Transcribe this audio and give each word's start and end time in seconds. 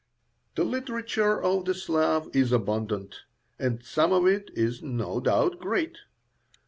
The 0.55 0.63
literature 0.63 1.39
of 1.39 1.65
the 1.65 1.75
Slav 1.75 2.35
is 2.35 2.51
abundant, 2.51 3.17
and 3.59 3.83
some 3.83 4.11
of 4.11 4.25
it 4.25 4.49
is 4.55 4.81
no 4.81 5.19
doubt 5.19 5.59
great. 5.59 5.99